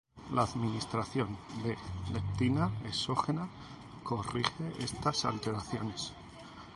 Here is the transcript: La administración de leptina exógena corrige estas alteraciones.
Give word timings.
La 0.33 0.41
administración 0.41 1.37
de 1.63 1.77
leptina 2.11 2.71
exógena 2.85 3.47
corrige 4.03 4.73
estas 4.79 5.25
alteraciones. 5.25 6.11